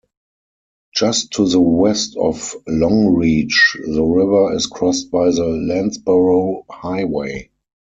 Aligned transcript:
Just 0.95 1.33
to 1.33 1.47
the 1.47 1.61
west 1.61 2.17
of 2.17 2.55
Longreach 2.67 3.77
the 3.85 4.03
river 4.03 4.51
is 4.55 4.65
crossed 4.65 5.11
by 5.11 5.25
the 5.25 5.43
Landsborough 5.45 6.63
Highway. 6.71 7.51